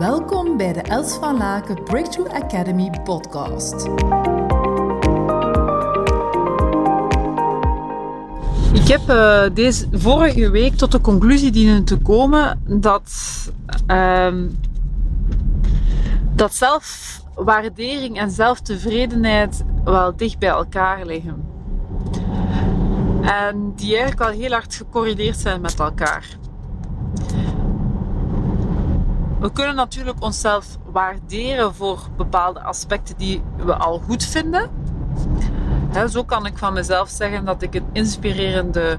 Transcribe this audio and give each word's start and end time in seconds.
Welkom 0.00 0.56
bij 0.56 0.72
de 0.72 0.80
Els 0.80 1.14
van 1.14 1.36
Laken 1.36 1.84
Breakthrough 1.84 2.34
Academy 2.34 2.90
podcast. 3.04 3.74
Ik 8.72 8.88
heb 8.88 9.00
uh, 9.08 9.42
deze 9.54 9.88
vorige 9.92 10.50
week 10.50 10.74
tot 10.74 10.92
de 10.92 11.00
conclusie 11.00 11.50
dienen 11.50 11.84
te 11.84 11.98
komen 11.98 12.62
dat, 12.66 13.12
uh, 13.86 14.34
dat 16.34 16.54
zelfwaardering 16.54 18.18
en 18.18 18.30
zelftevredenheid 18.30 19.64
wel 19.84 20.16
dicht 20.16 20.38
bij 20.38 20.48
elkaar 20.48 21.06
liggen. 21.06 21.44
En 23.22 23.72
die 23.76 23.96
eigenlijk 23.96 24.20
al 24.20 24.38
heel 24.38 24.50
hard 24.50 24.74
gecorrileerd 24.74 25.36
zijn 25.36 25.60
met 25.60 25.80
elkaar. 25.80 26.38
We 29.40 29.52
kunnen 29.52 29.74
natuurlijk 29.74 30.22
onszelf 30.22 30.78
waarderen 30.92 31.74
voor 31.74 32.00
bepaalde 32.16 32.60
aspecten 32.60 33.14
die 33.18 33.42
we 33.56 33.74
al 33.74 33.98
goed 33.98 34.24
vinden. 34.24 34.70
zo 36.08 36.24
kan 36.24 36.46
ik 36.46 36.58
van 36.58 36.72
mezelf 36.72 37.08
zeggen 37.08 37.44
dat 37.44 37.62
ik 37.62 37.74
een 37.74 37.86
inspirerende 37.92 38.98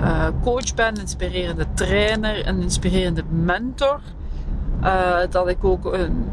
uh, 0.00 0.26
coach 0.42 0.74
ben, 0.74 0.94
inspirerende 0.96 1.66
trainer, 1.74 2.46
een 2.46 2.62
inspirerende 2.62 3.22
mentor. 3.28 4.00
Uh, 4.82 5.16
dat 5.30 5.48
ik 5.48 5.64
ook 5.64 5.84
een 5.84 6.30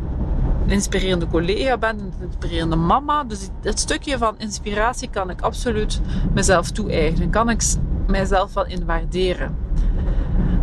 inspirerende 0.65 1.27
collega 1.27 1.77
ben, 1.77 1.99
een 1.99 2.13
inspirerende 2.19 2.75
mama. 2.75 3.23
Dus 3.23 3.49
het 3.61 3.79
stukje 3.79 4.17
van 4.17 4.35
inspiratie 4.37 5.09
kan 5.09 5.29
ik 5.29 5.41
absoluut 5.41 6.01
mezelf 6.33 6.71
toe-eigenen. 6.71 7.29
Kan 7.29 7.49
ik 7.49 7.63
mijzelf 8.07 8.53
wel 8.53 8.65
in 8.65 8.85
waarderen. 8.85 9.55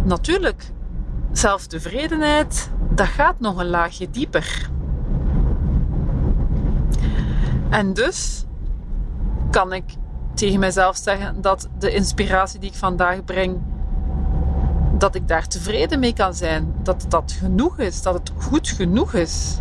Natuurlijk 0.05 0.71
zelftevredenheid, 1.39 2.71
dat 2.91 3.07
gaat 3.07 3.41
nog 3.41 3.59
een 3.59 3.69
laagje 3.69 4.11
dieper. 4.11 4.71
En 7.71 7.95
dus 7.95 8.45
kan 9.51 9.73
ik 9.73 9.85
tegen 10.35 10.61
mezelf 10.61 10.97
zeggen 10.97 11.41
dat 11.41 11.69
de 11.79 11.95
inspiratie 11.95 12.61
die 12.61 12.71
ik 12.71 12.77
vandaag 12.77 13.25
breng, 13.25 13.61
dat 14.93 15.15
ik 15.15 15.29
daar 15.29 15.47
tevreden 15.47 15.99
mee 15.99 16.13
kan 16.13 16.35
zijn. 16.35 16.75
Dat 16.83 17.07
dat 17.09 17.33
genoeg 17.33 17.79
is, 17.79 18.03
dat 18.03 18.15
het 18.15 18.33
goed 18.37 18.69
genoeg 18.69 19.15
is. 19.15 19.59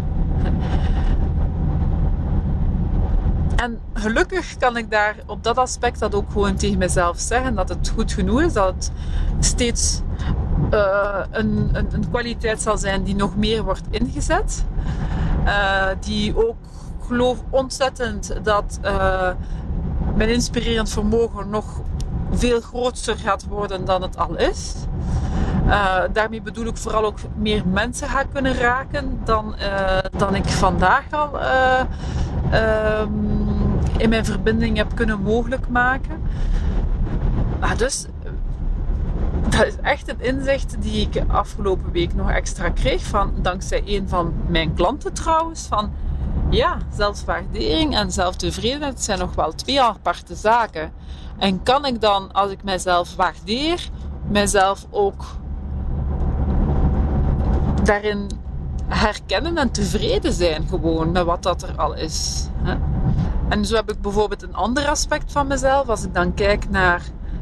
En 3.56 3.80
gelukkig 3.94 4.58
kan 4.58 4.78
ik 4.78 4.92
daar 4.92 5.16
op 5.26 5.44
dat 5.44 5.58
aspect 5.58 6.00
dat 6.00 6.16
ook 6.16 6.32
gewoon 6.32 6.56
tegen 6.56 6.78
mezelf 6.78 7.20
zeggen, 7.20 7.56
dat 7.56 7.70
het 7.70 7.90
goed 7.96 8.12
genoeg 8.12 8.42
is, 8.42 8.54
dat 8.54 8.74
het 8.74 8.92
steeds 9.40 10.02
uh, 10.74 11.20
een, 11.32 11.70
een, 11.74 11.88
een, 11.92 12.10
kwaliteit 12.10 12.62
zal 12.62 12.78
zijn 12.78 13.04
die 13.04 13.16
nog 13.16 13.36
meer 13.36 13.64
wordt 13.64 13.84
ingezet. 13.90 14.66
Uh, 15.46 15.88
die 16.00 16.48
ook 16.48 16.56
geloof 17.08 17.38
ontzettend 17.50 18.36
dat 18.44 18.80
uh, 18.86 19.30
mijn 20.16 20.30
inspirerend 20.30 20.90
vermogen 20.90 21.50
nog 21.50 21.82
veel 22.32 22.62
groter 22.62 23.18
gaat 23.18 23.46
worden 23.48 23.86
dan 23.86 24.02
het 24.02 24.18
al 24.18 24.38
is. 24.38 24.74
daarmee 26.14 26.42
bedoel 26.42 26.66
ik 26.66 26.78
vooral 26.78 27.06
ook 27.06 27.18
meer 27.36 27.68
mensen 27.68 28.10
ga 28.10 28.24
kunnen 28.34 28.54
raken 28.54 29.20
dan, 29.24 29.56
dan 30.18 30.36
ik 30.36 30.46
vandaag 30.46 31.04
al 31.12 31.40
ehm, 31.40 33.10
in 33.98 34.10
mijn 34.10 34.26
verbinding 34.26 34.78
heb 34.78 34.96
kunnen 34.96 35.22
mogelijk 35.22 35.70
maken. 35.70 36.22
Ah, 37.60 37.78
dus 37.78 38.08
dat 39.58 39.66
is 39.66 39.76
echt 39.82 40.10
een 40.10 40.22
inzicht 40.22 40.82
die 40.82 41.10
ik 41.10 41.24
afgelopen 41.28 41.92
week 41.92 42.14
nog 42.14 42.30
extra 42.30 42.70
kreeg. 42.70 43.04
Van, 43.04 43.34
dankzij 43.42 43.82
een 43.86 44.10
van 44.10 44.34
mijn 44.48 44.74
klanten 44.74 45.14
trouwens. 45.14 45.66
Van 45.68 45.92
ja, 46.50 46.78
zelfwaardering 46.94 47.96
en 47.96 48.12
zelftevredenheid 48.12 49.02
zijn 49.02 49.20
nog 49.20 49.36
wel 49.36 49.54
twee 49.54 49.82
aparte 49.82 50.36
zaken. 50.36 50.92
En 51.38 51.64
kan 51.64 51.86
ik 51.86 52.02
dan, 52.02 52.32
als 52.32 52.52
ik 52.52 52.64
mijzelf 52.64 53.16
waardeer, 53.16 53.90
mijzelf 54.30 54.86
ook 54.90 55.26
daarin 57.84 58.28
herkennen 58.88 59.58
en 59.58 59.72
tevreden 59.72 60.34
zijn 60.34 60.68
gewoon 60.68 61.12
met 61.12 61.24
wat 61.24 61.44
dat 61.44 61.62
er 61.62 61.76
al 61.78 61.96
is. 61.96 62.48
En 63.50 63.66
zo 63.66 63.76
heb 63.76 63.92
ik 63.92 64.02
bijvoorbeeld 64.02 64.44
een 64.44 64.56
ander 64.56 64.88
aspect 64.88 65.32
van 65.32 65.48
mezelf. 65.48 65.88
Als 65.90 66.04
ik 66.04 66.14
dan 66.14 66.34
kijk 66.34 66.70
naar 66.70 67.02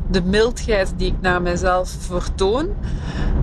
de 0.09 0.23
mildheid 0.23 0.93
die 0.97 1.07
ik 1.07 1.21
naar 1.21 1.41
mezelf 1.41 1.89
vertoon, 1.99 2.69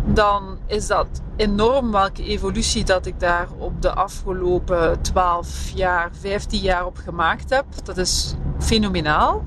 dan 0.06 0.58
is 0.66 0.86
dat 0.86 1.06
enorm 1.36 1.90
welke 1.92 2.24
evolutie 2.24 2.84
dat 2.84 3.06
ik 3.06 3.20
daar 3.20 3.48
op 3.58 3.82
de 3.82 3.92
afgelopen 3.92 5.02
12 5.02 5.70
jaar, 5.74 6.10
15 6.20 6.60
jaar 6.60 6.86
op 6.86 6.96
gemaakt 6.96 7.50
heb. 7.50 7.64
Dat 7.84 7.96
is 7.96 8.34
fenomenaal. 8.58 9.42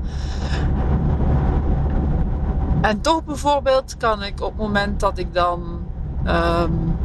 En 2.81 3.01
toch 3.01 3.23
bijvoorbeeld 3.23 3.97
kan 3.97 4.23
ik 4.23 4.41
op 4.41 4.51
het 4.51 4.57
moment 4.57 4.99
dat 4.99 5.17
ik 5.17 5.33
dan 5.33 5.87
um, 6.27 6.97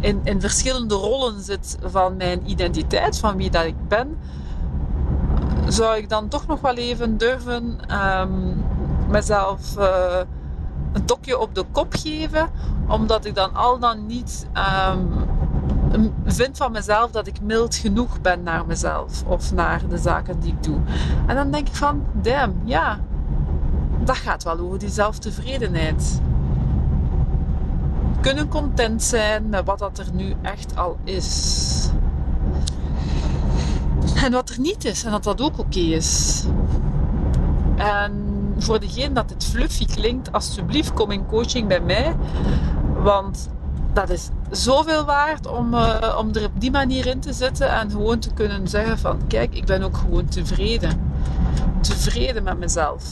in, 0.00 0.20
in 0.24 0.40
verschillende 0.40 0.94
rollen 0.94 1.42
zit 1.42 1.78
van 1.82 2.16
mijn 2.16 2.50
identiteit, 2.50 3.18
van 3.18 3.36
wie 3.36 3.50
dat 3.50 3.64
ik 3.64 3.88
ben, 3.88 4.18
zou 5.72 5.96
ik 5.96 6.08
dan 6.08 6.28
toch 6.28 6.46
nog 6.46 6.60
wel 6.60 6.74
even 6.74 7.16
durven 7.16 7.78
um, 8.20 8.64
mezelf 9.08 9.78
uh, 9.78 10.20
een 10.92 11.04
tokje 11.04 11.38
op 11.38 11.54
de 11.54 11.64
kop 11.72 11.94
geven, 11.94 12.48
omdat 12.88 13.24
ik 13.24 13.34
dan 13.34 13.54
al 13.54 13.78
dan 13.78 14.06
niet 14.06 14.46
um, 14.90 15.08
vind 16.24 16.56
van 16.56 16.72
mezelf 16.72 17.10
dat 17.10 17.26
ik 17.26 17.40
mild 17.40 17.74
genoeg 17.74 18.20
ben 18.20 18.42
naar 18.42 18.66
mezelf 18.66 19.24
of 19.26 19.52
naar 19.52 19.88
de 19.88 19.98
zaken 19.98 20.40
die 20.40 20.52
ik 20.52 20.62
doe. 20.62 20.78
En 21.26 21.36
dan 21.36 21.50
denk 21.50 21.68
ik 21.68 21.74
van, 21.74 22.04
damn, 22.12 22.60
ja, 22.64 23.00
dat 24.04 24.16
gaat 24.16 24.42
wel 24.42 24.58
over 24.58 24.78
die 24.78 24.88
zelftevredenheid. 24.88 26.20
Kunnen 28.20 28.48
content 28.48 29.02
zijn 29.02 29.48
met 29.48 29.64
wat 29.64 29.78
dat 29.78 29.98
er 29.98 30.06
nu 30.12 30.34
echt 30.42 30.76
al 30.76 30.96
is. 31.04 31.90
En 34.14 34.32
wat 34.32 34.50
er 34.50 34.60
niet 34.60 34.84
is 34.84 35.04
en 35.04 35.10
dat 35.10 35.24
dat 35.24 35.40
ook 35.40 35.58
oké 35.58 35.78
is. 35.78 36.42
En 37.76 38.30
voor 38.58 38.80
degene 38.80 39.12
dat 39.14 39.30
het 39.30 39.44
fluffy 39.44 39.86
klinkt, 39.86 40.32
alsjeblieft 40.32 40.92
kom 40.92 41.10
in 41.10 41.26
coaching 41.26 41.68
bij 41.68 41.80
mij. 41.80 42.16
Want 43.02 43.48
dat 43.92 44.10
is 44.10 44.28
zoveel 44.50 45.04
waard 45.04 45.46
om, 45.46 45.74
uh, 45.74 46.16
om 46.18 46.34
er 46.34 46.44
op 46.44 46.60
die 46.60 46.70
manier 46.70 47.06
in 47.06 47.20
te 47.20 47.32
zitten 47.32 47.70
en 47.70 47.90
gewoon 47.90 48.18
te 48.18 48.32
kunnen 48.32 48.68
zeggen 48.68 48.98
van 48.98 49.26
kijk, 49.26 49.54
ik 49.54 49.64
ben 49.64 49.82
ook 49.82 49.96
gewoon 49.96 50.28
tevreden. 50.28 51.10
Tevreden 51.80 52.42
met 52.42 52.58
mezelf 52.58 53.04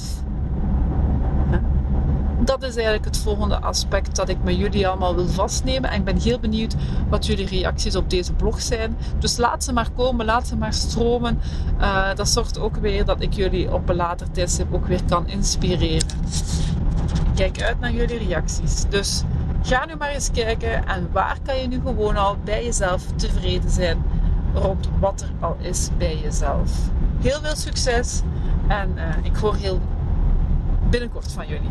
dat 2.45 2.63
is 2.63 2.75
eigenlijk 2.75 3.05
het 3.05 3.19
volgende 3.19 3.61
aspect 3.61 4.17
dat 4.17 4.29
ik 4.29 4.43
met 4.43 4.57
jullie 4.57 4.89
allemaal 4.89 5.15
wil 5.15 5.27
vastnemen. 5.27 5.91
En 5.91 5.99
ik 5.99 6.05
ben 6.05 6.17
heel 6.17 6.39
benieuwd 6.39 6.75
wat 7.09 7.27
jullie 7.27 7.47
reacties 7.47 7.97
op 7.97 8.11
deze 8.11 8.33
blog 8.33 8.61
zijn. 8.61 8.97
Dus 9.19 9.37
laat 9.37 9.65
ze 9.65 9.73
maar 9.73 9.91
komen, 9.97 10.27
laat 10.27 10.47
ze 10.47 10.57
maar 10.57 10.73
stromen. 10.73 11.41
Uh, 11.81 12.15
dat 12.15 12.29
zorgt 12.29 12.59
ook 12.59 12.77
weer 12.77 13.05
dat 13.05 13.23
ik 13.23 13.33
jullie 13.33 13.73
op 13.73 13.89
een 13.89 13.97
later 13.97 14.31
tijdstip 14.31 14.75
ook 14.75 14.87
weer 14.87 15.01
kan 15.09 15.29
inspireren. 15.29 16.09
Kijk 17.35 17.63
uit 17.63 17.81
naar 17.81 17.93
jullie 17.93 18.19
reacties. 18.19 18.85
Dus 18.89 19.23
ga 19.63 19.87
nu 19.87 19.95
maar 19.97 20.11
eens 20.11 20.31
kijken 20.31 20.87
en 20.87 21.09
waar 21.13 21.37
kan 21.43 21.61
je 21.61 21.69
nu 21.69 21.81
gewoon 21.85 22.17
al 22.17 22.37
bij 22.45 22.65
jezelf 22.65 23.03
tevreden 23.17 23.71
zijn 23.71 24.03
rond 24.55 24.89
wat 24.99 25.21
er 25.21 25.31
al 25.41 25.57
is 25.61 25.89
bij 25.99 26.19
jezelf. 26.23 26.73
Heel 27.21 27.41
veel 27.43 27.57
succes 27.57 28.23
en 28.69 28.93
uh, 28.97 29.03
ik 29.23 29.37
hoor 29.37 29.55
heel 29.55 29.81
binnenkort 30.91 31.33
van 31.33 31.47
jullie. 31.47 31.71